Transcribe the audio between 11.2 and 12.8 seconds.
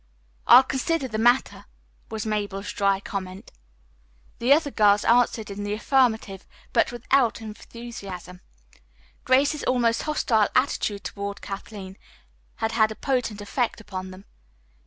Kathleen had